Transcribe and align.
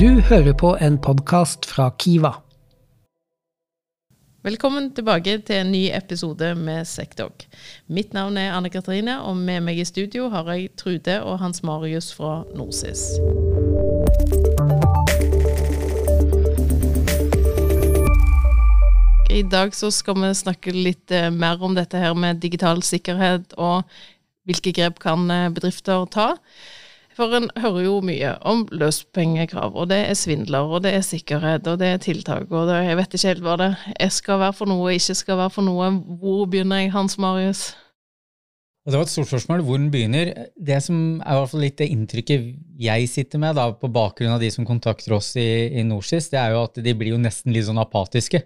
Du 0.00 0.20
hører 0.20 0.52
på 0.52 0.76
en 0.80 0.98
podkast 0.98 1.66
fra 1.66 1.90
Kiva. 1.98 2.32
Velkommen 4.44 4.90
tilbake 4.92 5.38
til 5.46 5.56
en 5.56 5.70
ny 5.72 5.86
episode 5.96 6.50
med 6.54 6.84
Sekdog. 6.84 7.46
Mitt 7.86 8.12
navn 8.12 8.36
er 8.36 8.52
Anne 8.52 8.68
Katrine, 8.68 9.22
og 9.22 9.36
med 9.36 9.62
meg 9.64 9.78
i 9.80 9.86
studio 9.88 10.26
har 10.28 10.50
jeg 10.52 10.74
Trude 10.76 11.22
og 11.22 11.38
Hans 11.40 11.62
Marius 11.64 12.10
fra 12.12 12.42
Norsis. 12.52 13.06
I 19.34 19.42
dag 19.42 19.72
så 19.74 19.88
skal 19.90 20.20
vi 20.20 20.28
snakke 20.36 20.74
litt 20.76 21.10
eh, 21.10 21.30
mer 21.32 21.62
om 21.64 21.72
dette 21.74 21.98
her 21.98 22.12
med 22.14 22.42
digital 22.44 22.84
sikkerhet 22.86 23.56
og 23.56 23.82
hvilke 24.48 24.72
grep 24.76 24.98
kan 25.02 25.28
eh, 25.30 25.50
bedrifter 25.54 26.06
ta. 26.12 26.34
For 27.14 27.30
en 27.36 27.46
hører 27.62 27.84
jo 27.84 27.98
mye 28.02 28.32
om 28.42 28.64
løspengekrav, 28.74 29.76
og 29.78 29.92
det 29.92 30.00
er 30.08 30.18
svindler, 30.18 30.66
og 30.66 30.82
det 30.82 30.96
er 30.96 31.06
sikkerhet, 31.06 31.68
og 31.70 31.78
det 31.78 31.92
er 31.92 32.02
tiltak, 32.02 32.50
og 32.50 32.66
det, 32.66 32.80
jeg 32.88 32.98
vet 32.98 33.14
ikke 33.14 33.30
helt 33.30 33.44
hva 33.44 33.54
det 33.60 33.70
jeg 33.92 34.16
skal 34.16 34.42
være 34.42 34.56
for 34.58 34.70
noe, 34.72 34.96
ikke 34.96 35.14
skal 35.20 35.38
være 35.44 35.54
for 35.54 35.66
noe. 35.68 35.92
Hvor 36.18 36.48
begynner 36.50 36.82
jeg, 36.82 36.90
Hans 36.96 37.14
Marius? 37.22 37.68
Det 38.84 38.98
var 38.98 39.06
et 39.06 39.12
stort 39.14 39.30
spørsmål 39.30 39.62
hvor 39.64 39.78
den 39.78 39.88
begynner. 39.94 40.32
Det 40.60 40.76
som 40.84 41.22
er 41.22 41.30
i 41.30 41.38
hvert 41.38 41.52
fall 41.54 41.62
litt 41.64 41.78
det 41.78 41.86
inntrykket 41.94 42.50
jeg 42.84 43.06
sitter 43.08 43.40
med 43.40 43.56
da, 43.56 43.70
på 43.80 43.88
bakgrunn 43.88 44.34
av 44.34 44.42
de 44.42 44.50
som 44.52 44.66
kontakter 44.68 45.14
oss 45.16 45.30
i, 45.40 45.70
i 45.72 45.86
Norsis, 45.88 46.28
det 46.34 46.42
er 46.42 46.52
jo 46.52 46.66
at 46.66 46.82
de 46.84 46.92
blir 46.98 47.14
jo 47.14 47.20
nesten 47.22 47.54
litt 47.54 47.64
sånn 47.70 47.80
apatiske. 47.80 48.42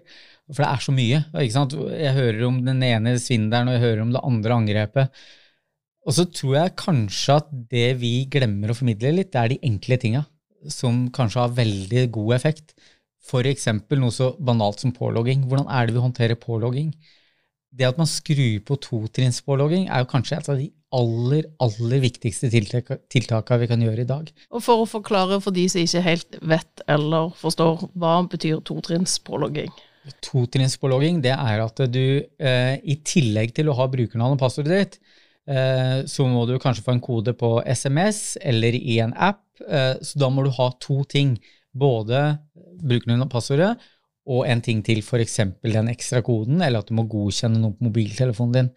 For 0.53 0.63
det 0.63 0.69
er 0.69 0.85
så 0.85 0.95
mye. 0.95 1.19
ikke 1.33 1.57
sant? 1.57 1.75
Jeg 1.91 2.15
hører 2.15 2.45
om 2.47 2.61
den 2.63 2.79
ene 2.87 3.17
svindelen, 3.19 3.67
og 3.67 3.75
jeg 3.75 3.83
hører 3.83 4.05
om 4.05 4.15
det 4.15 4.23
andre 4.31 4.61
angrepet. 4.61 5.27
Og 6.09 6.15
så 6.17 6.25
tror 6.25 6.55
jeg 6.57 6.77
kanskje 6.79 7.35
at 7.37 7.49
det 7.69 7.89
vi 8.01 8.13
glemmer 8.33 8.71
å 8.73 8.77
formidle 8.77 9.11
litt, 9.13 9.29
det 9.29 9.41
er 9.43 9.51
de 9.53 9.59
enkle 9.67 9.99
tinga 10.01 10.23
som 10.73 11.05
kanskje 11.13 11.43
har 11.43 11.53
veldig 11.53 12.07
god 12.15 12.33
effekt. 12.39 12.73
F.eks. 13.29 13.67
noe 13.93 14.15
så 14.15 14.31
banalt 14.41 14.81
som 14.81 14.93
pålogging. 14.95 15.45
Hvordan 15.45 15.69
er 15.69 15.85
det 15.85 15.93
vi 15.93 16.01
håndterer 16.01 16.39
pålogging? 16.41 16.89
Det 17.69 17.85
at 17.85 17.99
man 18.01 18.09
skrur 18.09 18.57
på 18.65 18.79
totrinnspålogging, 18.81 19.85
er 19.85 20.01
jo 20.01 20.09
kanskje 20.09 20.39
et 20.39 20.49
av 20.49 20.57
de 20.57 20.71
aller, 20.97 21.45
aller 21.61 22.01
viktigste 22.01 22.49
tiltakene 22.49 23.59
vi 23.61 23.69
kan 23.69 23.85
gjøre 23.85 24.01
i 24.01 24.09
dag. 24.09 24.31
Og 24.49 24.65
For 24.65 24.81
å 24.81 24.89
forklare 24.89 25.37
for 25.43 25.53
de 25.53 25.67
som 25.69 25.83
ikke 25.83 26.01
helt 26.07 26.39
vet 26.41 26.83
eller 26.89 27.29
forstår, 27.37 27.85
hva 27.93 28.15
betyr 28.31 28.65
totrinnspålogging? 28.65 29.69
Totrinnspålogging 30.25 31.21
det 31.21 31.35
er 31.37 31.61
at 31.61 31.85
du 31.93 32.03
eh, 32.17 32.75
i 32.81 32.97
tillegg 33.05 33.53
til 33.53 33.69
å 33.69 33.77
ha 33.77 33.85
brukernavn 33.91 34.39
og 34.39 34.41
passordet 34.41 34.79
ditt, 34.79 35.01
så 36.05 36.25
må 36.29 36.45
du 36.45 36.57
kanskje 36.61 36.83
få 36.85 36.93
en 36.95 37.03
kode 37.03 37.33
på 37.37 37.55
SMS 37.65 38.37
eller 38.41 38.75
i 38.77 38.99
en 39.03 39.15
app. 39.15 39.45
Eh, 39.65 39.95
så 40.01 40.21
da 40.21 40.29
må 40.29 40.45
du 40.45 40.51
ha 40.55 40.69
to 40.81 41.01
ting. 41.09 41.37
Både 41.69 42.37
brukernavn 42.81 43.27
og 43.27 43.31
passordet 43.33 43.73
og 44.29 44.45
en 44.45 44.61
ting 44.61 44.81
til, 44.85 45.01
f.eks. 45.01 45.39
den 45.63 45.89
ekstra 45.89 46.21
koden, 46.25 46.61
eller 46.61 46.83
at 46.83 46.89
du 46.89 46.95
må 46.97 47.07
godkjenne 47.09 47.61
noe 47.61 47.73
på 47.77 47.87
mobiltelefonen 47.87 48.55
din. 48.55 48.71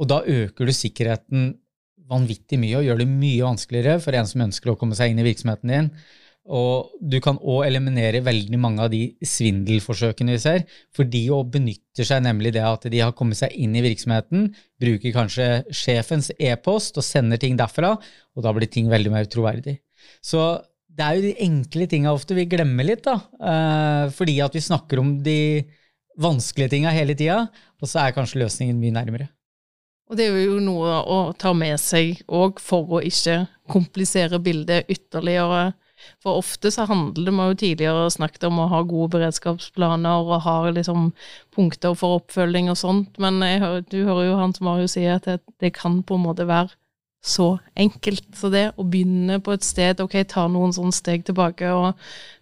Og 0.00 0.08
da 0.10 0.20
øker 0.28 0.68
du 0.68 0.72
sikkerheten 0.76 1.52
vanvittig 2.12 2.58
mye 2.60 2.80
og 2.80 2.86
gjør 2.86 3.00
det 3.00 3.08
mye 3.08 3.46
vanskeligere 3.46 4.00
for 4.04 4.16
en 4.18 4.28
som 4.28 4.44
ønsker 4.44 4.72
å 4.72 4.76
komme 4.80 4.96
seg 4.98 5.12
inn 5.12 5.22
i 5.22 5.26
virksomheten 5.26 5.72
din 5.72 5.88
og 6.50 6.96
du 6.98 7.20
kan 7.22 7.36
òg 7.38 7.68
eliminere 7.68 8.22
veldig 8.24 8.58
mange 8.58 8.82
av 8.82 8.90
de 8.90 9.12
svindelforsøkene 9.22 10.34
vi 10.34 10.40
ser, 10.42 10.64
for 10.94 11.06
de 11.06 11.20
òg 11.30 11.52
benytter 11.54 12.06
seg 12.08 12.24
nemlig 12.24 12.54
det 12.56 12.64
at 12.66 12.88
de 12.90 13.02
har 13.02 13.14
kommet 13.14 13.38
seg 13.38 13.54
inn 13.54 13.76
i 13.78 13.84
virksomheten, 13.84 14.48
bruker 14.82 15.14
kanskje 15.14 15.46
sjefens 15.70 16.32
e-post 16.38 16.98
og 16.98 17.06
sender 17.06 17.38
ting 17.38 17.54
derfra, 17.58 17.94
og 18.34 18.46
da 18.46 18.54
blir 18.56 18.70
ting 18.70 18.90
veldig 18.90 19.12
mer 19.14 19.28
troverdig. 19.30 19.78
Så 20.18 20.58
det 20.92 21.04
er 21.06 21.18
jo 21.18 21.28
de 21.28 21.36
enkle 21.46 21.86
tinga 21.88 22.12
ofte 22.12 22.34
vi 22.36 22.48
glemmer 22.50 22.88
litt, 22.90 23.04
da, 23.06 23.20
eh, 23.38 24.10
fordi 24.12 24.40
at 24.42 24.58
vi 24.58 24.64
snakker 24.66 25.00
om 25.00 25.14
de 25.22 25.62
vanskelige 26.20 26.74
tinga 26.74 26.90
hele 26.92 27.14
tida, 27.14 27.46
og 27.80 27.88
så 27.88 28.02
er 28.02 28.16
kanskje 28.16 28.42
løsningen 28.42 28.82
mye 28.82 28.98
nærmere. 28.98 29.28
Og 30.10 30.18
det 30.18 30.26
er 30.28 30.42
jo 30.42 30.58
noe 30.60 30.98
å 31.08 31.20
ta 31.38 31.54
med 31.56 31.78
seg 31.80 32.18
òg 32.28 32.58
for 32.60 32.98
å 32.98 33.00
ikke 33.00 33.46
komplisere 33.72 34.42
bildet 34.42 34.90
ytterligere 34.92 35.70
for 36.22 36.40
ofte 36.40 36.70
så 36.74 36.86
handler 36.88 37.26
det, 37.26 37.34
vi 37.36 37.48
jo 37.48 37.58
tidligere 37.62 38.10
snakket 38.14 38.46
om 38.48 38.60
å 38.62 38.68
ha 38.72 38.82
gode 38.86 39.12
beredskapsplaner 39.16 40.26
og 40.26 40.44
ha 40.46 40.56
liksom 40.70 41.10
punkter 41.54 41.96
for 41.98 42.20
oppfølging 42.20 42.70
og 42.72 42.78
sånt, 42.80 43.18
men 43.22 43.42
jeg, 43.46 43.84
du 43.92 44.02
hører 44.04 44.30
jo 44.30 44.38
Hans 44.40 44.62
Marius 44.64 44.96
si 44.96 45.06
at 45.08 45.28
det, 45.28 45.40
det, 45.62 45.74
kan 45.78 46.02
på 46.06 46.18
en 46.18 46.26
måte 46.26 46.48
være 46.48 46.74
så 47.22 47.54
enkelt. 47.78 48.26
Så 48.34 48.50
det 48.50 48.72
å 48.76 48.84
begynne 48.84 49.38
på 49.44 49.54
et 49.54 49.66
sted, 49.66 50.00
ok, 50.02 50.18
ta 50.28 50.48
noen 50.50 50.74
sånne 50.74 50.94
steg 50.96 51.26
tilbake 51.28 51.70
og 51.70 51.92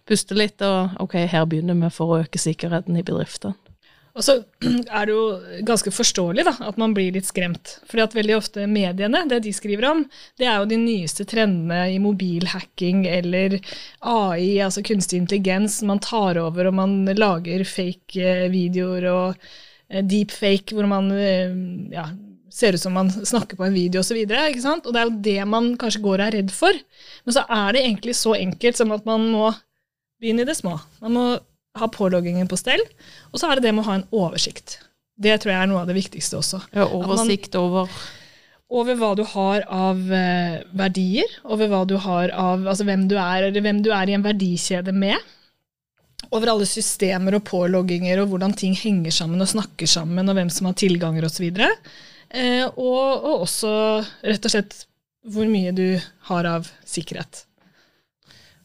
puste 0.09 0.37
litt, 0.37 0.61
og 0.65 0.97
ok, 1.03 1.19
her 1.29 1.45
begynner 1.49 1.77
vi 1.77 1.91
for 1.93 2.13
å 2.15 2.23
øke 2.23 2.41
sikkerheten 2.41 2.97
i 2.97 3.05
bedriften. 3.05 3.53
Og 4.11 4.25
så 4.25 4.37
er 4.97 5.07
det 5.07 5.13
jo 5.13 5.25
ganske 5.67 5.93
forståelig 5.93 6.45
da, 6.47 6.53
at 6.67 6.79
man 6.81 6.95
blir 6.95 7.13
litt 7.15 7.27
skremt. 7.29 7.77
Fordi 7.89 8.03
at 8.03 8.15
veldig 8.17 8.35
ofte 8.37 8.67
mediene, 8.67 9.23
det 9.29 9.41
de 9.45 9.53
skriver 9.55 9.87
om, 9.91 10.03
det 10.39 10.49
er 10.49 10.59
jo 10.59 10.69
de 10.71 10.79
nyeste 10.81 11.25
trendene 11.29 11.85
i 11.93 11.99
mobilhacking 12.03 13.05
eller 13.09 13.59
AI, 13.99 14.59
altså 14.65 14.83
kunstig 14.85 15.21
intelligens. 15.21 15.79
Man 15.87 16.03
tar 16.03 16.39
over 16.41 16.69
og 16.69 16.77
man 16.81 16.97
lager 17.15 17.63
fake 17.67 18.19
eh, 18.19 18.49
videoer 18.51 19.07
og 19.11 19.47
eh, 19.89 20.03
deepfake 20.03 20.75
hvor 20.75 20.89
man 20.91 21.07
eh, 21.15 21.55
ja, 21.95 22.09
ser 22.51 22.75
ut 22.75 22.83
som 22.83 22.97
man 22.97 23.11
snakker 23.11 23.59
på 23.59 23.67
en 23.67 23.75
video 23.75 24.03
osv. 24.03 24.19
Og, 24.25 24.59
så 24.59 24.75
og 24.75 24.91
det 24.91 25.01
er 25.01 25.07
jo 25.07 25.21
det 25.29 25.37
man 25.47 25.71
kanskje 25.79 26.03
går 26.03 26.17
og 26.17 26.25
er 26.27 26.37
redd 26.41 26.51
for. 26.55 26.83
Men 27.23 27.37
så 27.37 27.45
er 27.47 27.77
det 27.77 27.85
egentlig 27.85 28.17
så 28.19 28.35
enkelt 28.35 28.79
som 28.79 28.91
at 28.91 29.07
man 29.07 29.29
må 29.31 29.53
begynne 30.21 30.43
i 30.43 30.49
det 30.51 30.59
små. 30.59 30.75
Man 31.01 31.15
må 31.15 31.25
ha 31.79 31.87
påloggingen 31.91 32.49
på 32.51 32.59
stell. 32.59 32.81
Og 33.31 33.39
så 33.41 33.49
er 33.49 33.59
det 33.59 33.67
det 33.67 33.75
med 33.75 33.85
å 33.85 33.89
ha 33.89 33.99
en 33.99 34.07
oversikt. 34.11 34.79
Det 35.21 35.37
tror 35.41 35.53
jeg 35.53 35.61
er 35.61 35.69
noe 35.69 35.83
av 35.83 35.91
det 35.91 35.97
viktigste 35.97 36.39
også. 36.39 36.61
Ja, 36.73 36.87
Oversikt 36.97 37.55
over 37.59 37.91
Over 38.71 38.95
hva 38.95 39.11
du 39.19 39.25
har 39.27 39.65
av 39.67 39.99
eh, 40.15 40.61
verdier, 40.79 41.27
over 41.43 41.67
hva 41.67 41.81
du 41.85 41.97
har 41.99 42.31
av 42.31 42.63
Altså 42.71 42.85
hvem 42.87 43.03
du 43.11 43.17
er, 43.19 43.49
eller 43.49 43.63
hvem 43.65 43.81
du 43.83 43.91
er 43.91 44.09
i 44.09 44.15
en 44.15 44.23
verdikjede 44.23 44.93
med. 44.95 45.19
Over 46.31 46.53
alle 46.53 46.67
systemer 46.69 47.35
og 47.35 47.43
pålogginger 47.49 48.21
og 48.21 48.31
hvordan 48.31 48.55
ting 48.55 48.77
henger 48.79 49.11
sammen 49.11 49.43
og 49.43 49.51
snakker 49.51 49.89
sammen, 49.89 50.29
og 50.31 50.37
hvem 50.39 50.49
som 50.53 50.69
har 50.69 50.77
tilganger 50.79 51.27
osv. 51.27 51.49
Eh, 51.51 52.63
og, 52.63 53.27
og 53.27 53.43
også 53.43 53.73
rett 54.23 54.47
og 54.47 54.55
slett 54.55 54.77
hvor 55.27 55.45
mye 55.51 55.75
du 55.75 55.99
har 56.31 56.47
av 56.49 56.71
sikkerhet. 56.87 57.43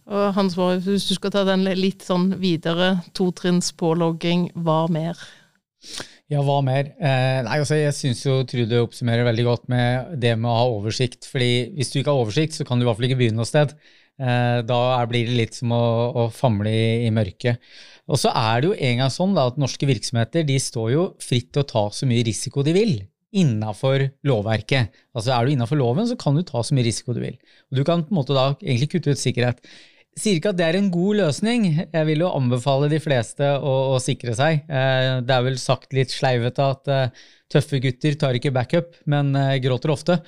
Og 0.07 0.37
Hans 0.37 0.55
Bård, 0.55 0.85
hvis 0.87 1.09
du 1.09 1.17
skal 1.17 1.33
ta 1.35 1.43
den 1.49 1.65
litt 1.75 2.05
sånn 2.07 2.29
videre, 2.39 3.01
totrinns 3.17 3.73
pålogging, 3.75 4.53
hva 4.55 4.85
mer? 4.93 5.19
Ja, 6.31 6.43
hva 6.47 6.61
mer? 6.67 6.93
Eh, 6.99 7.41
nei, 7.47 7.59
altså, 7.59 7.77
jeg 7.79 7.95
syns 7.95 8.23
jo 8.27 8.41
Trude 8.47 8.83
oppsummerer 8.83 9.27
veldig 9.27 9.47
godt 9.47 9.69
med 9.71 10.17
det 10.23 10.37
med 10.39 10.51
å 10.51 10.57
ha 10.61 10.65
oversikt. 10.71 11.27
fordi 11.31 11.73
hvis 11.75 11.91
du 11.91 12.01
ikke 12.01 12.15
har 12.15 12.23
oversikt, 12.23 12.55
så 12.55 12.67
kan 12.67 12.79
du 12.79 12.87
i 12.87 12.89
hvert 12.89 12.99
fall 13.01 13.09
ikke 13.11 13.19
begynne 13.19 13.43
noe 13.43 13.51
sted. 13.51 13.75
Eh, 14.17 14.61
da 14.67 14.81
blir 15.11 15.27
det 15.27 15.37
litt 15.41 15.59
som 15.59 15.75
å, 15.75 15.83
å 16.23 16.29
famle 16.35 16.71
i, 16.71 16.87
i, 17.07 17.11
mørket. 17.15 17.59
Og 18.07 18.23
så 18.23 18.31
er 18.31 18.63
det 18.63 18.71
jo 18.71 18.79
en 18.79 19.03
gang 19.03 19.13
sånn 19.13 19.35
da, 19.35 19.49
at 19.51 19.59
norske 19.59 19.91
virksomheter 19.91 20.47
de 20.47 20.61
står 20.63 20.89
jo 20.95 21.05
fritt 21.23 21.51
til 21.51 21.67
å 21.67 21.71
ta 21.75 21.85
så 21.91 22.07
mye 22.07 22.27
risiko 22.27 22.63
de 22.67 22.75
vil 22.79 22.97
innafor 23.37 24.07
lovverket. 24.25 24.95
Altså 25.13 25.35
Er 25.35 25.45
du 25.45 25.53
innafor 25.53 25.77
loven, 25.77 26.07
så 26.09 26.17
kan 26.17 26.39
du 26.39 26.45
ta 26.47 26.63
så 26.63 26.75
mye 26.77 26.87
risiko 26.87 27.13
du 27.13 27.21
vil. 27.21 27.37
Og 27.71 27.79
Du 27.81 27.85
kan 27.85 28.05
på 28.07 28.15
en 28.15 28.21
måte 28.21 28.37
da 28.37 28.55
egentlig 28.55 28.89
kutte 28.95 29.13
ut 29.13 29.21
sikkerhet 29.21 29.61
sier 30.17 30.39
ikke 30.39 30.53
at 30.55 30.59
det 30.59 30.67
er 30.67 30.79
en 30.79 30.91
god 30.93 31.21
løsning. 31.21 31.69
Jeg 31.85 32.09
vil 32.09 32.25
jo 32.25 32.33
anbefale 32.33 32.89
de 32.93 33.01
fleste 33.03 33.47
å, 33.61 33.77
å 33.95 34.03
sikre 34.03 34.37
seg. 34.37 34.65
Eh, 34.65 35.23
det 35.27 35.35
er 35.35 35.47
vel 35.47 35.59
sagt 35.61 35.97
litt 35.97 36.15
sleivete 36.15 36.69
at 36.73 36.93
eh, 36.93 37.25
tøffe 37.53 37.81
gutter 37.85 38.17
tar 38.21 38.39
ikke 38.39 38.55
backup, 38.57 38.97
men 39.11 39.35
eh, 39.37 39.59
gråter 39.65 39.93
ofte. 39.93 40.21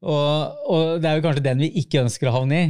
Og, 0.00 0.60
og, 0.72 0.82
det 1.02 1.10
er 1.10 1.18
jo 1.18 1.24
kanskje 1.26 1.44
den 1.44 1.60
vi 1.60 1.68
ikke 1.82 2.00
ønsker 2.06 2.30
å 2.30 2.38
havne 2.38 2.56
i. 2.56 2.68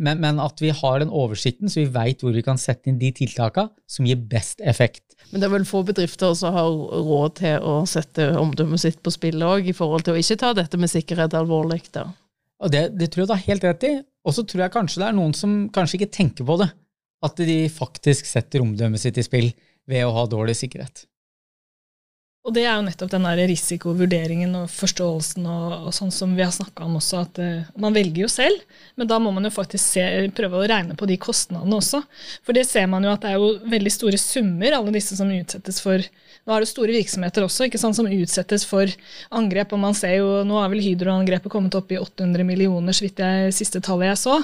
Men, 0.00 0.22
men 0.22 0.38
at 0.40 0.62
vi 0.64 0.70
har 0.72 1.02
den 1.02 1.10
oversikten, 1.12 1.68
så 1.68 1.82
vi 1.82 1.90
veit 1.92 2.24
hvor 2.24 2.32
vi 2.32 2.40
kan 2.46 2.56
sette 2.56 2.88
inn 2.88 2.96
de 2.96 3.10
tiltakene 3.12 3.68
som 3.84 4.08
gir 4.08 4.16
best 4.30 4.64
effekt. 4.64 5.18
Men 5.28 5.42
det 5.42 5.50
er 5.50 5.52
vel 5.58 5.68
få 5.68 5.82
bedrifter 5.84 6.32
som 6.40 6.56
har 6.56 6.70
råd 6.72 7.36
til 7.42 7.68
å 7.68 7.74
sette 7.84 8.30
omdømmet 8.40 8.80
sitt 8.80 9.02
på 9.04 9.12
spill 9.12 9.44
òg, 9.44 9.68
i 9.68 9.76
forhold 9.76 10.08
til 10.08 10.16
å 10.16 10.22
ikke 10.22 10.38
ta 10.40 10.54
dette 10.56 10.80
med 10.80 10.88
sikkerhet 10.88 11.36
alvorlig. 11.36 11.82
da. 11.92 12.06
Og 12.64 12.72
det, 12.72 12.86
det 12.96 13.12
tror 13.12 13.26
jeg 13.26 13.28
du 13.28 13.36
har 13.36 13.46
helt 13.50 13.68
rett 13.68 13.84
i. 13.84 13.92
Og 14.28 14.36
så 14.36 14.44
tror 14.44 14.66
jeg 14.66 14.74
kanskje 14.74 15.00
det 15.00 15.08
er 15.08 15.16
noen 15.16 15.32
som 15.36 15.54
kanskje 15.72 16.02
ikke 16.02 16.14
tenker 16.18 16.46
på 16.48 16.58
det. 16.60 16.68
At 17.24 17.40
de 17.40 17.62
faktisk 17.72 18.28
setter 18.28 18.62
omdømmet 18.62 19.00
sitt 19.02 19.16
i 19.18 19.24
spill 19.24 19.48
ved 19.88 20.04
å 20.04 20.12
ha 20.14 20.26
dårlig 20.30 20.58
sikkerhet. 20.60 21.06
Og 22.46 22.54
det 22.54 22.62
er 22.64 22.78
jo 22.78 22.84
nettopp 22.86 23.10
den 23.12 23.26
der 23.26 23.40
risikovurderingen 23.50 24.54
og 24.56 24.70
forståelsen 24.72 25.44
og, 25.50 25.72
og 25.88 25.92
sånn 25.92 26.12
som 26.14 26.36
vi 26.36 26.44
har 26.44 26.52
snakka 26.54 26.86
om 26.86 26.94
også, 26.96 27.20
at 27.26 27.40
uh, 27.42 27.66
man 27.82 27.96
velger 27.96 28.22
jo 28.22 28.30
selv, 28.30 28.62
men 28.96 29.10
da 29.10 29.18
må 29.20 29.32
man 29.34 29.44
jo 29.44 29.52
faktisk 29.52 29.82
se, 29.82 30.04
prøve 30.36 30.62
å 30.62 30.68
regne 30.70 30.96
på 30.96 31.08
de 31.10 31.18
kostnadene 31.20 31.76
også. 31.76 32.00
For 32.46 32.56
det 32.56 32.64
ser 32.70 32.86
man 32.88 33.04
jo 33.04 33.12
at 33.12 33.26
det 33.26 33.34
er 33.34 33.42
jo 33.42 33.50
veldig 33.68 33.92
store 33.92 34.20
summer, 34.22 34.78
alle 34.78 34.94
disse 34.94 35.18
som 35.18 35.32
utsettes 35.34 35.82
for 35.84 36.06
Nå 36.48 36.54
er 36.56 36.64
det 36.64 36.70
store 36.70 36.94
virksomheter 36.94 37.44
også 37.44 37.66
ikke 37.66 37.76
sant, 37.76 37.96
som 37.98 38.06
utsettes 38.08 38.62
for 38.64 38.88
angrep, 39.36 39.74
og 39.76 39.82
man 39.82 39.96
ser 39.96 40.14
jo 40.22 40.30
Nå 40.48 40.56
har 40.56 40.70
vel 40.72 40.80
Hydro-angrepet 40.80 41.52
kommet 41.52 41.76
opp 41.76 41.92
i 41.92 41.98
800 42.00 42.46
millioner, 42.48 42.96
så 42.96 43.04
vidt 43.04 43.20
jeg 43.20 43.52
siste 43.58 43.82
tallet 43.84 44.14
jeg 44.14 44.22
så. 44.22 44.38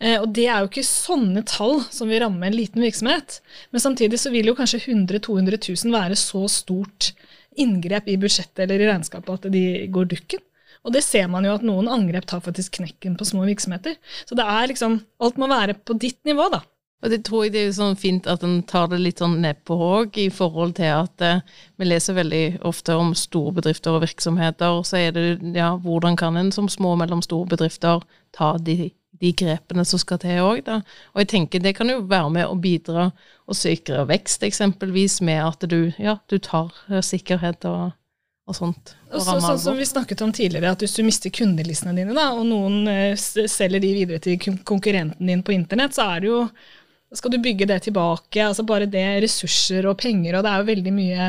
Uh, 0.00 0.22
og 0.22 0.30
det 0.32 0.46
er 0.46 0.62
jo 0.62 0.70
ikke 0.70 0.86
sånne 0.88 1.44
tall 1.50 1.82
som 1.92 2.08
vil 2.08 2.22
ramme 2.24 2.48
en 2.48 2.56
liten 2.56 2.80
virksomhet. 2.86 3.42
Men 3.74 3.84
samtidig 3.84 4.22
så 4.22 4.32
vil 4.32 4.48
jo 4.48 4.56
kanskje 4.56 4.80
100 4.86 5.20
000-200 5.20 5.60
000 5.84 5.92
være 5.98 6.16
så 6.16 6.46
stort 6.48 7.12
inngrep 7.60 8.08
i 8.08 8.18
budsjettet 8.20 8.64
eller 8.64 8.82
i 8.82 8.88
regnskapet 8.90 9.38
at 9.38 9.52
de 9.52 9.64
går 9.92 10.10
dukken. 10.14 10.42
Og 10.82 10.94
det 10.96 11.04
ser 11.06 11.28
man 11.30 11.46
jo 11.46 11.54
at 11.54 11.64
noen 11.66 11.90
angrep 11.90 12.26
tar 12.26 12.42
faktisk 12.42 12.80
knekken 12.80 13.14
på 13.18 13.26
små 13.28 13.46
virksomheter. 13.46 13.98
Så 14.26 14.38
det 14.38 14.46
er 14.48 14.70
liksom 14.70 15.00
Alt 15.22 15.38
må 15.38 15.48
være 15.50 15.76
på 15.78 15.94
ditt 15.94 16.18
nivå, 16.26 16.48
da. 16.50 16.64
Og 17.02 17.10
det 17.10 17.24
tror 17.26 17.44
jeg 17.44 17.54
det 17.54 17.62
er 17.66 17.72
sånn 17.74 17.96
fint 17.98 18.28
at 18.30 18.44
en 18.46 18.60
tar 18.66 18.86
det 18.92 19.00
litt 19.02 19.18
sånn 19.22 19.40
nedpå 19.42 19.74
òg, 19.74 20.18
i 20.22 20.28
forhold 20.30 20.76
til 20.78 20.92
at 20.94 21.24
eh, 21.26 21.40
vi 21.78 21.88
leser 21.88 22.14
veldig 22.14 22.62
ofte 22.68 22.94
om 22.94 23.10
store 23.18 23.56
bedrifter 23.58 23.96
og 23.96 24.04
virksomheter. 24.04 24.78
og 24.78 24.86
Så 24.86 25.00
er 25.00 25.16
det 25.16 25.54
ja, 25.58 25.72
hvordan 25.82 26.18
kan 26.18 26.38
en 26.38 26.52
som 26.54 26.70
små 26.70 26.94
og 26.94 27.02
mellomstore 27.02 27.50
bedrifter 27.50 28.06
ta 28.34 28.54
de 28.58 28.92
de 29.22 29.30
grepene 29.38 29.84
som 29.86 30.00
skal 30.02 30.18
til 30.22 30.42
òg, 30.42 30.64
da. 30.66 30.80
Og 31.14 31.22
jeg 31.22 31.30
tenker 31.36 31.62
det 31.62 31.76
kan 31.78 31.90
jo 31.90 32.02
være 32.10 32.30
med 32.34 32.50
å 32.50 32.58
bidra 32.58 33.10
og 33.46 33.58
sikre 33.58 34.04
vekst, 34.10 34.42
eksempelvis, 34.46 35.20
med 35.24 35.40
at 35.44 35.66
du, 35.70 35.92
ja, 36.02 36.18
du 36.30 36.38
tar 36.42 36.72
eh, 36.90 37.02
sikkerhet 37.06 37.66
og, 37.70 37.94
og 38.50 38.58
sånt. 38.58 38.94
Og 39.12 39.22
så, 39.22 39.38
sånn 39.44 39.62
som 39.62 39.78
vi 39.78 39.86
snakket 39.86 40.24
om 40.26 40.34
tidligere, 40.34 40.74
at 40.74 40.82
hvis 40.82 40.98
du 40.98 41.04
mister 41.06 41.34
kundelistene 41.34 41.94
dine, 42.00 42.16
da, 42.18 42.32
og 42.34 42.46
noen 42.50 42.86
eh, 42.90 43.14
selger 43.16 43.82
de 43.82 43.96
videre 44.00 44.22
til 44.22 44.40
konkurrenten 44.66 45.30
din 45.30 45.44
på 45.46 45.54
internett, 45.54 45.94
så 45.94 46.10
er 46.14 46.24
det 46.24 46.32
jo 46.32 46.46
skal 47.12 47.34
du 47.34 47.42
bygge 47.44 47.66
det 47.68 47.82
tilbake? 47.84 48.40
altså 48.40 48.64
Bare 48.64 48.88
det 48.88 49.04
ressurser 49.20 49.84
og 49.84 49.98
penger, 50.00 50.38
og 50.38 50.46
det 50.46 50.52
er 50.52 50.62
jo 50.62 50.70
veldig 50.70 50.94
mye 50.96 51.26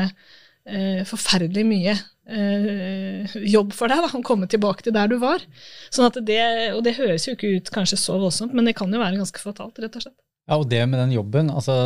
Forferdelig 0.64 1.64
mye 1.68 1.92
eh, 1.92 3.36
jobb 3.52 3.74
for 3.76 3.92
deg 3.92 4.00
da, 4.00 4.10
å 4.16 4.24
komme 4.24 4.48
tilbake 4.48 4.86
til 4.86 4.94
der 4.96 5.10
du 5.12 5.18
var. 5.20 5.44
Sånn 5.92 6.08
at 6.08 6.18
det, 6.24 6.40
Og 6.72 6.82
det 6.86 6.96
høres 6.96 7.28
jo 7.28 7.36
ikke 7.36 7.54
ut 7.58 7.72
kanskje 7.74 8.00
så 8.00 8.16
voldsomt, 8.20 8.54
men 8.56 8.64
det 8.68 8.76
kan 8.78 8.92
jo 8.92 9.02
være 9.02 9.20
ganske 9.20 9.42
fatalt, 9.42 9.80
rett 9.82 9.98
og 10.00 10.06
slett. 10.06 10.18
Ja, 10.48 10.58
og 10.58 10.68
det 10.68 10.82
med 10.88 11.00
den 11.00 11.14
jobben, 11.16 11.48
altså 11.52 11.76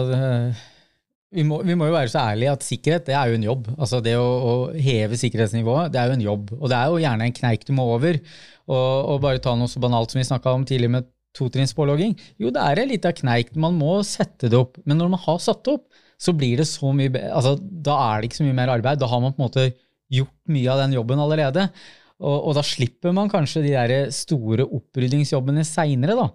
vi 1.28 1.44
må, 1.44 1.58
vi 1.60 1.76
må, 1.76 1.88
jo 1.90 1.92
være 1.92 2.08
så 2.08 2.22
ærlige 2.30 2.54
at 2.56 2.64
sikkerhet 2.64 3.04
det 3.08 3.14
er 3.19 3.28
jo 3.28 3.36
en 3.36 3.44
jobb. 3.44 3.69
Altså 3.76 4.00
Det 4.04 4.14
å, 4.16 4.25
å, 4.25 4.52
heve 4.72 5.19
sikkerhetsnivået 5.20 5.92
det 5.92 6.00
er 6.00 6.08
jo 6.08 6.16
en 6.16 6.24
jobb. 6.24 6.54
Og 6.56 6.72
det 6.72 6.78
er 6.78 6.88
jo 6.88 7.02
gjerne 7.02 7.28
en 7.28 7.36
kneik 7.36 7.66
du 7.69 7.74
må 7.76 7.84
over. 7.92 8.20
Og, 8.69 8.88
og 9.12 9.20
bare 9.24 9.42
ta 9.44 9.54
noe 9.58 9.69
så 9.69 9.82
banalt 9.82 10.14
som 10.14 10.22
vi 10.22 10.28
snakka 10.28 10.56
om 10.56 10.64
tidligere 10.69 10.96
med 10.96 11.10
totrinnspålogging. 11.36 12.16
Jo, 12.40 12.52
det 12.54 12.64
er 12.64 12.81
en 12.81 12.90
liten 12.90 13.19
kneik. 13.20 13.52
Man 13.60 13.76
må 13.76 14.00
sette 14.08 14.48
det 14.48 14.56
opp. 14.56 14.81
Men 14.88 15.00
når 15.02 15.12
man 15.12 15.24
har 15.26 15.42
satt 15.44 15.60
det 15.69 15.76
opp, 15.76 16.00
så 16.19 16.35
blir 16.35 16.59
det 16.61 16.67
så 16.67 16.91
mye 16.94 17.12
altså 17.31 17.55
Da 17.59 17.94
er 18.09 18.20
det 18.20 18.29
ikke 18.29 18.41
så 18.41 18.49
mye 18.49 18.59
mer 18.59 18.75
arbeid. 18.75 18.99
Da 19.00 19.09
har 19.11 19.23
man 19.23 19.35
på 19.35 19.43
en 19.43 19.47
måte 19.47 19.69
gjort 20.11 20.35
mye 20.50 20.73
av 20.73 20.82
den 20.82 20.97
jobben 20.97 21.23
allerede. 21.23 21.69
Og, 22.19 22.49
og 22.50 22.56
da 22.59 22.65
slipper 22.67 23.15
man 23.15 23.31
kanskje 23.31 23.62
de 23.62 23.75
der 23.76 24.11
store 24.15 24.67
oppryddingsjobbene 24.67 25.62
seinere. 25.67 26.31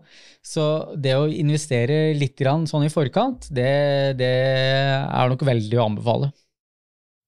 Så 0.45 0.95
det 0.95 1.17
å 1.19 1.27
investere 1.27 2.13
litt 2.15 2.39
sånn 2.39 2.87
i 2.87 2.93
forkant, 2.93 3.49
det, 3.51 4.15
det 4.19 4.31
er 4.31 5.31
nok 5.31 5.43
veldig 5.43 5.79
å 5.79 5.89
anbefale. 5.89 6.31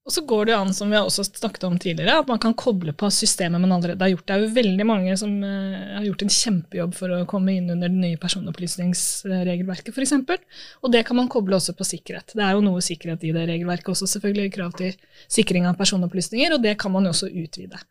Og 0.06 0.14
så 0.14 0.22
går 0.22 0.46
det 0.46 0.54
an, 0.54 0.70
som 0.74 0.92
vi 0.92 0.98
har 1.00 1.08
også 1.08 1.24
snakket 1.26 1.64
om 1.66 1.80
tidligere, 1.82 2.20
at 2.22 2.28
man 2.30 2.38
kan 2.42 2.54
koble 2.54 2.94
på 2.94 3.08
systemet 3.10 3.58
man 3.62 3.72
allerede 3.74 4.06
har 4.06 4.12
gjort. 4.12 4.26
Det 4.28 4.36
er 4.36 4.44
jo 4.44 4.52
veldig 4.54 4.86
mange 4.86 5.16
som 5.18 5.32
uh, 5.42 5.96
har 5.96 6.06
gjort 6.06 6.22
en 6.22 6.34
kjempejobb 6.36 6.94
for 6.94 7.16
å 7.16 7.24
komme 7.30 7.56
inn 7.58 7.72
under 7.74 7.90
det 7.90 8.04
nye 8.04 8.20
personopplysningsregelverket, 8.22 9.90
f.eks. 9.90 10.14
Og 10.86 10.94
det 10.94 11.02
kan 11.10 11.18
man 11.18 11.32
koble 11.34 11.58
også 11.58 11.74
på 11.74 11.88
sikkerhet. 11.90 12.36
Det 12.38 12.46
er 12.46 12.54
jo 12.54 12.62
noe 12.68 12.86
sikkerhet 12.86 13.26
i 13.26 13.34
det 13.34 13.48
regelverket 13.50 13.90
også, 13.96 14.12
selvfølgelig. 14.14 14.54
Krav 14.54 14.78
til 14.78 14.94
sikring 15.26 15.66
av 15.66 15.80
personopplysninger, 15.80 16.54
og 16.54 16.62
det 16.62 16.76
kan 16.84 16.94
man 16.94 17.10
jo 17.10 17.16
også 17.16 17.32
utvide. 17.34 17.82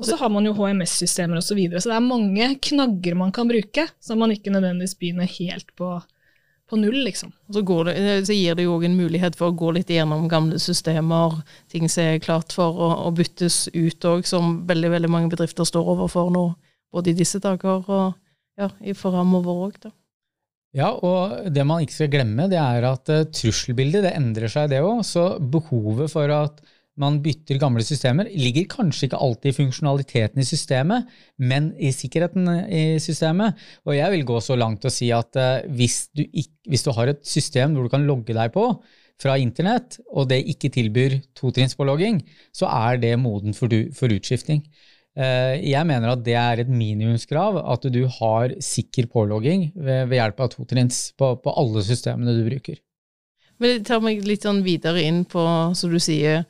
Og 0.00 0.08
så 0.08 0.18
har 0.18 0.32
man 0.34 0.48
jo 0.48 0.56
HMS-systemer 0.56 1.38
osv. 1.38 1.52
Så, 1.52 1.58
videre, 1.60 1.84
så 1.84 1.92
det 1.92 1.98
er 2.00 2.10
mange 2.10 2.50
knagger 2.66 3.14
man 3.22 3.30
kan 3.30 3.46
bruke, 3.46 3.86
så 4.02 4.18
man 4.18 4.34
ikke 4.34 4.50
nødvendigvis 4.50 4.98
begynner 4.98 5.30
helt 5.38 5.70
på 5.78 5.94
på 6.72 6.80
null, 6.80 7.02
liksom. 7.04 7.32
Så, 7.52 7.60
det, 7.84 7.94
så, 8.26 8.32
gir 8.32 8.56
det 8.56 8.64
jo 8.64 8.78
òg 8.78 8.86
en 8.88 8.96
mulighet 8.96 9.36
for 9.36 9.52
å 9.52 9.56
gå 9.56 9.74
litt 9.76 9.92
gjennom 9.92 10.24
gamle 10.30 10.56
systemer, 10.62 11.42
ting 11.72 11.84
som 11.92 12.06
er 12.06 12.22
klart 12.24 12.54
for 12.56 12.80
å, 12.80 12.90
å 13.06 13.12
byttes 13.12 13.66
ut 13.74 14.08
òg, 14.08 14.24
som 14.28 14.62
veldig 14.68 14.94
veldig 14.94 15.10
mange 15.12 15.32
bedrifter 15.32 15.68
står 15.68 15.90
overfor 15.94 16.32
nå, 16.32 16.46
både 16.92 17.12
i 17.12 17.18
disse 17.18 17.42
dager 17.44 17.84
og 17.84 18.14
ja, 18.60 18.70
i 18.80 18.96
framover 18.96 19.66
òg. 19.68 19.90
Ja, 20.72 20.88
og 20.96 21.52
det 21.52 21.64
man 21.68 21.84
ikke 21.84 21.98
skal 21.98 22.12
glemme, 22.14 22.48
det 22.48 22.60
er 22.60 22.88
at 22.88 23.12
uh, 23.12 23.26
trusselbildet 23.28 24.06
det 24.06 24.14
endrer 24.16 24.52
seg, 24.52 24.70
det 24.72 24.80
òg. 24.80 25.02
Så 25.04 25.34
behovet 25.40 26.12
for 26.12 26.32
at 26.32 26.62
man 27.00 27.18
bytter 27.24 27.56
gamle 27.60 27.84
systemer, 27.86 28.28
ligger 28.36 28.66
kanskje 28.70 29.08
ikke 29.08 29.20
alltid 29.24 29.52
i 29.52 29.56
funksjonaliteten 29.56 30.42
i 30.42 30.46
systemet, 30.46 31.08
men 31.40 31.70
i 31.80 31.92
sikkerheten 31.94 32.48
i 32.68 32.82
systemet. 33.00 33.56
Og 33.88 33.96
jeg 33.96 34.12
vil 34.12 34.26
gå 34.28 34.40
så 34.44 34.56
langt 34.60 34.84
og 34.84 34.92
si 34.92 35.08
at 35.14 35.38
uh, 35.40 35.64
hvis, 35.72 36.04
du 36.12 36.24
ikke, 36.26 36.52
hvis, 36.68 36.84
du 36.84 36.92
har 36.96 37.12
et 37.12 37.22
system 37.24 37.72
hvor 37.76 37.88
du 37.88 37.92
kan 37.94 38.04
logge 38.08 38.36
deg 38.36 38.52
på 38.52 38.66
fra 39.22 39.38
internett, 39.40 40.00
og 40.10 40.28
det 40.28 40.42
ikke 40.50 40.72
tilbyr 40.72 41.20
totrinnspålogging, 41.38 42.20
så 42.52 42.68
er 42.68 43.00
det 43.00 43.14
moden 43.22 43.56
for, 43.56 43.72
du, 43.72 43.92
for 43.96 44.12
utskifting. 44.12 44.64
Uh, 45.16 45.56
jeg 45.64 45.88
mener 45.88 46.12
at 46.12 46.24
det 46.26 46.36
er 46.36 46.60
et 46.60 46.68
minimumskrav 46.72 47.56
at 47.62 47.88
du 47.92 48.02
har 48.20 48.52
sikker 48.60 49.08
pålogging 49.12 49.70
ved, 49.76 50.10
ved 50.12 50.18
hjelp 50.20 50.44
av 50.44 50.52
totrinns 50.58 51.06
på, 51.16 51.38
på 51.40 51.56
alle 51.56 51.84
systemene 51.88 52.36
du 52.36 52.44
bruker. 52.50 52.80
Men 53.62 53.78
det 53.78 53.88
tar 53.88 54.02
meg 54.02 54.24
litt 54.26 54.44
sånn 54.44 54.64
videre 54.66 55.04
inn 55.06 55.22
på, 55.28 55.40
som 55.78 55.92
du 55.92 56.00
sier, 56.02 56.42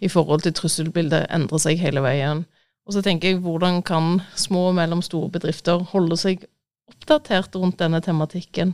i 0.00 0.10
forhold 0.12 0.44
til 0.44 0.54
trusselbildet 0.56 1.26
endrer 1.34 1.62
seg 1.62 1.80
hele 1.82 2.02
veien. 2.04 2.44
Og 2.88 2.96
så 2.96 3.02
tenker 3.04 3.32
jeg, 3.32 3.42
hvordan 3.44 3.82
kan 3.84 4.22
små 4.38 4.70
og 4.70 4.78
mellomstore 4.78 5.28
bedrifter 5.32 5.82
holde 5.90 6.16
seg 6.16 6.46
oppdatert 6.88 7.56
rundt 7.58 7.80
denne 7.82 8.00
tematikken? 8.04 8.72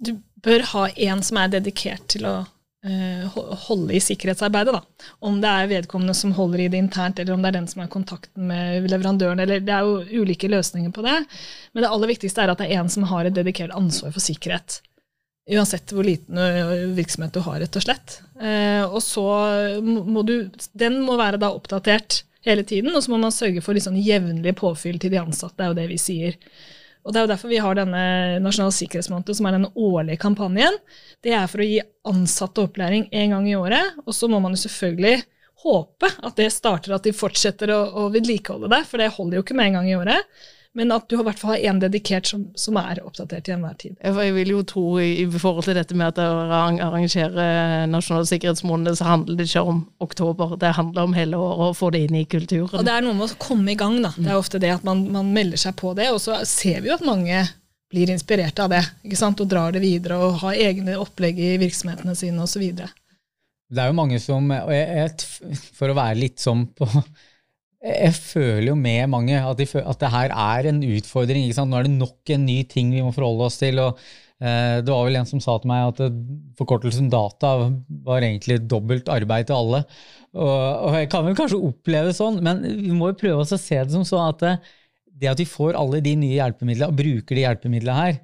Du 0.00 0.16
bør 0.44 0.64
ha 0.72 0.86
en 1.08 1.22
som 1.24 1.40
er 1.40 1.52
dedikert 1.52 2.06
til 2.12 2.24
å 2.28 2.36
uh, 2.44 3.36
holde 3.66 3.96
i 3.96 4.00
sikkerhetsarbeidet. 4.00 4.76
Da. 4.76 5.12
Om 5.28 5.40
det 5.42 5.52
er 5.52 5.70
vedkommende 5.74 6.16
som 6.16 6.32
holder 6.36 6.64
i 6.64 6.70
det 6.72 6.80
internt, 6.80 7.20
eller 7.20 7.36
om 7.36 7.44
det 7.44 7.52
er 7.52 7.58
den 7.58 7.68
som 7.68 7.84
har 7.84 7.92
kontakten 7.92 8.48
med 8.48 8.88
leverandøren. 8.90 9.40
eller 9.44 9.60
Det 9.64 9.74
er 9.76 9.84
jo 9.84 10.22
ulike 10.22 10.50
løsninger 10.52 10.92
på 10.96 11.04
det. 11.04 11.18
Men 11.72 11.84
det 11.84 11.92
aller 11.92 12.12
viktigste 12.14 12.44
er 12.44 12.52
at 12.52 12.62
det 12.62 12.70
er 12.70 12.80
en 12.80 12.92
som 12.92 13.08
har 13.12 13.28
et 13.28 13.36
dedikert 13.36 13.74
ansvar 13.76 14.16
for 14.16 14.24
sikkerhet. 14.24 14.80
Uansett 15.46 15.92
hvor 15.94 16.02
liten 16.02 16.38
virksomhet 16.96 17.34
du 17.36 17.42
har, 17.44 17.60
rett 17.62 17.76
og 17.78 17.84
slett. 17.84 18.20
Eh, 18.42 18.82
og 18.82 18.98
så 19.04 19.26
må 19.82 20.24
du 20.26 20.50
Den 20.74 20.98
må 21.06 21.14
være 21.20 21.38
da 21.38 21.52
oppdatert 21.54 22.24
hele 22.46 22.64
tiden, 22.66 22.94
og 22.94 23.04
så 23.04 23.12
må 23.12 23.20
man 23.22 23.34
sørge 23.34 23.62
for 23.62 23.78
sånn 23.82 23.98
jevnlig 24.00 24.56
påfyll 24.58 24.98
til 25.02 25.14
de 25.14 25.20
ansatte. 25.22 25.58
Det 25.58 25.66
er 25.66 25.70
jo 25.70 25.78
det 25.78 25.86
vi 25.92 26.00
sier. 26.02 26.40
Og 27.06 27.14
Det 27.14 27.20
er 27.20 27.26
jo 27.26 27.30
derfor 27.30 27.52
vi 27.52 27.62
har 27.62 27.78
denne 27.78 28.02
Nasjonal 28.42 28.74
sikkerhetsmåned, 28.74 29.30
som 29.38 29.46
er 29.46 29.54
den 29.54 29.68
årlige 29.78 30.18
kampanjen. 30.18 30.74
Det 31.22 31.34
er 31.38 31.46
for 31.50 31.62
å 31.62 31.68
gi 31.68 31.78
ansatte 32.10 32.64
opplæring 32.66 33.06
én 33.14 33.30
gang 33.34 33.46
i 33.46 33.54
året. 33.58 33.94
Og 34.02 34.14
så 34.14 34.26
må 34.30 34.40
man 34.42 34.56
jo 34.56 34.64
selvfølgelig 34.64 35.20
håpe 35.62 36.10
at 36.10 36.36
det 36.38 36.50
starter 36.54 36.96
at 36.96 37.06
de 37.06 37.14
fortsetter 37.16 37.70
å, 37.74 37.78
å 38.02 38.08
vedlikeholde 38.14 38.70
det, 38.74 38.82
for 38.90 39.00
det 39.00 39.14
holder 39.14 39.38
jo 39.38 39.46
ikke 39.46 39.56
med 39.58 39.70
en 39.70 39.78
gang 39.78 39.90
i 39.90 39.96
året. 39.98 40.42
Men 40.76 40.92
at 40.92 41.06
du 41.08 41.16
i 41.16 41.24
hvert 41.24 41.40
fall 41.40 41.54
har 41.54 41.70
én 41.70 41.78
dedikert 41.80 42.28
som, 42.28 42.42
som, 42.58 42.76
er 42.76 43.00
oppdatert 43.00 43.46
til 43.46 43.54
enhver 43.56 43.76
tid. 43.80 43.94
Jeg 44.04 44.34
vil 44.36 44.50
jo 44.52 44.62
tro 44.68 44.84
i, 45.00 45.22
i 45.22 45.26
forhold 45.30 45.64
til 45.64 45.78
dette 45.78 45.96
med 45.96 46.12
at 46.12 46.20
å 46.20 46.42
arrangere 46.84 47.46
Nasjonal 47.88 48.26
sikkerhetsmåned, 48.28 48.92
så 48.98 49.08
handler 49.08 49.40
det 49.40 49.48
ikke 49.48 49.64
om 49.64 49.82
oktober, 50.04 50.56
det 50.60 50.74
handler 50.76 51.08
om 51.08 51.16
hele 51.16 51.40
året 51.40 51.70
å 51.70 51.76
få 51.78 51.88
det 51.94 52.04
inn 52.04 52.18
i 52.20 52.26
kulturen. 52.28 52.76
Og 52.76 52.84
det 52.84 52.92
er 52.92 53.06
noe 53.06 53.16
med 53.16 53.30
å 53.30 53.38
komme 53.40 53.72
i 53.72 53.78
gang, 53.80 54.02
da. 54.04 54.12
Det 54.18 54.28
er 54.28 54.36
ofte 54.36 54.60
det 54.60 54.74
at 54.74 54.84
man, 54.84 55.06
man 55.14 55.32
melder 55.32 55.64
seg 55.64 55.78
på 55.80 55.94
det, 55.96 56.10
og 56.12 56.20
så 56.20 56.42
ser 56.44 56.82
vi 56.84 56.92
jo 56.92 56.98
at 56.98 57.06
mange 57.06 57.46
blir 57.92 58.10
inspirert 58.12 58.58
av 58.60 58.72
det 58.74 58.82
ikke 59.06 59.18
sant? 59.18 59.40
og 59.40 59.48
drar 59.48 59.72
det 59.72 59.80
videre 59.84 60.18
og 60.20 60.40
har 60.42 60.58
egne 60.60 60.98
opplegg 61.00 61.38
i 61.40 61.54
virksomhetene 61.62 62.16
sine 62.18 62.44
osv. 62.44 62.66
Det 62.76 63.82
er 63.82 63.90
jo 63.90 63.96
mange 63.96 64.18
som, 64.22 64.44
og 64.50 64.72
jeg, 64.74 65.00
jeg, 65.00 65.62
For 65.74 65.90
å 65.90 65.96
være 65.96 66.20
litt 66.20 66.42
sånn 66.42 66.66
på 66.76 66.88
jeg 67.84 68.14
føler 68.16 68.70
jo 68.70 68.76
med 68.78 69.10
mange 69.12 69.36
at, 69.36 69.58
de, 69.58 69.66
at 69.82 70.00
det 70.00 70.12
her 70.12 70.32
er 70.32 70.68
en 70.70 70.78
utfordring. 70.82 71.44
Nå 71.52 71.78
er 71.78 71.86
det 71.86 71.96
nok 71.96 72.32
en 72.32 72.46
ny 72.48 72.62
ting 72.68 72.94
vi 72.94 73.02
må 73.04 73.12
forholde 73.14 73.50
oss 73.50 73.58
til. 73.60 73.78
og 73.82 74.00
eh, 74.40 74.80
Det 74.80 74.90
var 74.90 75.04
vel 75.06 75.18
en 75.20 75.28
som 75.28 75.42
sa 75.44 75.58
til 75.60 75.70
meg 75.70 75.90
at 75.92 76.00
forkortelsen 76.58 77.10
data 77.12 77.52
var 78.06 78.24
egentlig 78.24 78.62
dobbelt 78.70 79.10
arbeid 79.12 79.50
til 79.50 79.60
alle. 79.60 79.82
Og, 80.32 80.56
og 80.88 80.96
Jeg 80.98 81.10
kan 81.12 81.28
vel 81.28 81.36
kanskje 81.38 81.60
oppleve 81.68 82.16
sånn, 82.16 82.40
men 82.44 82.64
vi 82.64 82.96
må 82.96 83.12
jo 83.12 83.20
prøve 83.20 83.44
oss 83.44 83.54
å 83.54 83.60
se 83.60 83.78
det 83.82 83.92
som 83.92 84.06
sånn 84.08 84.32
at 84.32 84.42
det, 84.42 84.56
det 85.16 85.30
at 85.32 85.40
vi 85.40 85.48
får 85.48 85.78
alle 85.78 86.02
de 86.04 86.16
nye 86.18 86.40
hjelpemidlene 86.40 86.90
og 86.90 86.98
bruker 86.98 87.38
de 87.38 87.46
hjelpemidlene 87.46 88.00
her, 88.00 88.18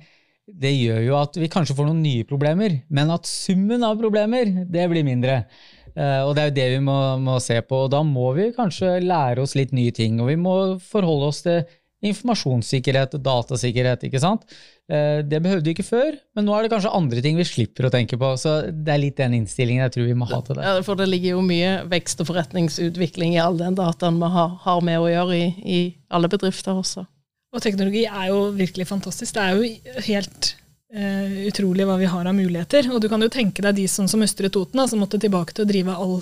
det 0.53 0.73
gjør 0.75 1.05
jo 1.07 1.15
at 1.21 1.37
vi 1.39 1.49
kanskje 1.51 1.77
får 1.79 1.87
noen 1.89 2.03
nye 2.03 2.27
problemer, 2.29 2.81
men 2.93 3.13
at 3.15 3.29
summen 3.31 3.85
av 3.87 4.01
problemer 4.01 4.51
det 4.69 4.89
blir 4.91 5.07
mindre. 5.07 5.45
Eh, 5.93 6.23
og 6.25 6.35
det 6.37 6.43
er 6.43 6.51
jo 6.51 6.57
det 6.57 6.69
vi 6.77 6.81
må, 6.87 6.99
må, 7.21 7.37
se 7.43 7.59
på. 7.67 7.85
Og 7.87 7.93
da 7.93 8.03
må 8.07 8.33
vi 8.39 8.51
kanskje 8.57 8.99
lære 9.05 9.45
oss 9.45 9.57
litt 9.59 9.75
nye 9.77 9.93
ting, 9.95 10.21
og 10.23 10.33
vi 10.33 10.39
må 10.41 10.57
forholde 10.83 11.31
oss 11.33 11.43
til 11.47 11.63
informasjonssikkerhet 12.03 13.13
og 13.15 13.23
datasikkerhet, 13.23 14.09
ikke 14.09 14.21
sant. 14.23 14.47
Eh, 14.91 15.21
det 15.23 15.39
behøvde 15.45 15.69
vi 15.69 15.75
ikke 15.77 15.87
før, 15.87 16.17
men 16.35 16.49
nå 16.49 16.57
er 16.57 16.65
det 16.65 16.73
kanskje 16.73 16.95
andre 16.99 17.23
ting 17.23 17.39
vi 17.39 17.47
slipper 17.47 17.87
å 17.87 17.93
tenke 17.95 18.19
på. 18.19 18.33
Så 18.41 18.57
det 18.73 18.95
er 18.95 19.03
litt 19.05 19.21
den 19.21 19.37
innstillingen 19.39 19.87
jeg 19.87 19.95
tror 19.97 20.09
vi 20.09 20.19
må 20.19 20.29
ha 20.33 20.41
til 20.43 20.59
det. 20.59 20.67
Ja, 20.67 20.83
for 20.87 20.99
det 20.99 21.07
ligger 21.11 21.37
jo 21.37 21.47
mye 21.47 21.77
vekst 21.93 22.25
og 22.25 22.33
forretningsutvikling 22.33 23.37
i 23.37 23.43
all 23.43 23.61
den 23.61 23.79
dataen 23.79 24.19
vi 24.23 24.33
har, 24.35 24.57
har 24.65 24.83
med 24.85 24.99
å 24.99 25.11
gjøre 25.13 25.39
i, 25.39 25.49
i 25.63 25.81
alle 26.13 26.31
bedrifter 26.33 26.75
også. 26.75 27.07
Og 27.53 27.61
teknologi 27.61 28.07
er 28.09 28.31
jo 28.33 28.47
virkelig 28.57 28.89
fantastisk. 28.89 29.37
Det 29.37 29.45
er 29.45 29.59
jo 29.61 30.03
helt 30.09 30.55
uh, 30.97 31.35
utrolig 31.49 31.87
hva 31.89 31.97
vi 32.01 32.11
har 32.11 32.29
av 32.29 32.37
muligheter. 32.37 32.89
Og 32.93 33.03
du 33.03 33.09
kan 33.13 33.23
jo 33.23 33.31
tenke 33.33 33.65
deg 33.65 33.81
de 33.81 33.89
som, 33.91 34.09
som 34.11 34.23
Østre 34.25 34.51
Toten, 34.53 34.81
da, 34.81 34.87
som 34.91 35.03
måtte 35.03 35.21
tilbake 35.23 35.57
til 35.57 35.67
å 35.67 35.69
drive 35.69 35.97
all, 36.05 36.17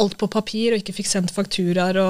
alt 0.00 0.18
på 0.20 0.30
papir 0.32 0.74
og 0.74 0.82
ikke 0.82 0.96
fikk 0.96 1.10
sendt 1.10 1.34
fakturaer. 1.34 2.00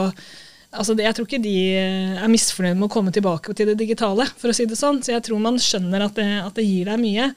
altså 0.71 0.97
Jeg 0.99 1.17
tror 1.17 1.29
ikke 1.29 1.43
de 1.45 1.57
er 1.77 2.33
misfornøyd 2.33 2.79
med 2.79 2.89
å 2.89 2.95
komme 2.97 3.15
tilbake 3.15 3.55
til 3.55 3.73
det 3.73 3.79
digitale, 3.83 4.29
for 4.39 4.53
å 4.53 4.57
si 4.57 4.69
det 4.71 4.81
sånn. 4.81 5.03
Så 5.05 5.15
jeg 5.17 5.27
tror 5.27 5.43
man 5.43 5.61
skjønner 5.61 6.09
at 6.09 6.19
det, 6.21 6.29
at 6.45 6.59
det 6.59 6.69
gir 6.69 6.93
deg 6.93 7.03
mye. 7.03 7.33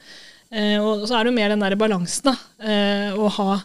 Uh, 0.48 0.78
og 0.80 1.08
så 1.08 1.18
er 1.18 1.26
det 1.26 1.34
jo 1.34 1.38
mer 1.40 1.52
den 1.52 1.64
der 1.66 1.76
balansen, 1.80 2.30
da. 2.30 2.38
Uh, 2.62 3.18
å 3.20 3.32
ha 3.38 3.58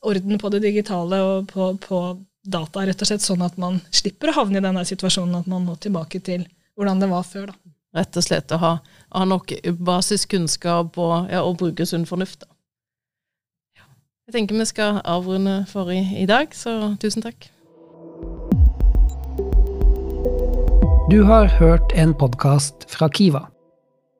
orden 0.00 0.40
på 0.40 0.48
det 0.52 0.62
digitale 0.64 1.20
og 1.24 1.48
på, 1.50 1.74
på 1.80 2.00
data, 2.42 2.84
rett 2.86 3.02
og 3.02 3.08
slett 3.08 3.24
sånn 3.24 3.42
at 3.44 3.58
man 3.60 3.80
slipper 3.92 4.32
å 4.32 4.38
havne 4.40 4.60
i 4.60 4.64
den 4.64 4.80
situasjonen 4.86 5.42
at 5.42 5.50
man 5.50 5.66
må 5.66 5.76
tilbake 5.76 6.22
til 6.24 6.46
hvordan 6.76 7.02
det 7.02 7.10
var 7.10 7.26
før. 7.26 7.52
da. 7.52 7.69
Rett 7.96 8.14
og 8.14 8.22
slett 8.22 8.52
å 8.54 8.58
ha, 8.62 8.72
ha 9.10 9.24
nok 9.26 9.50
basiskunnskap 9.82 10.98
og, 10.98 11.30
ja, 11.32 11.42
og 11.42 11.58
bruke 11.58 11.86
sunn 11.86 12.06
fornuft. 12.06 12.44
Da. 12.44 13.86
Jeg 14.30 14.36
tenker 14.36 14.60
vi 14.60 14.66
skal 14.70 15.00
avrunde 15.02 15.64
for 15.66 15.90
i, 15.90 16.04
i 16.22 16.26
dag, 16.30 16.54
så 16.54 16.94
tusen 17.02 17.26
takk. 17.26 17.50
Du 21.10 21.24
har 21.26 21.50
hørt 21.58 21.90
en 21.98 22.14
podkast 22.14 22.86
fra 22.92 23.10
Kiva. 23.10 23.48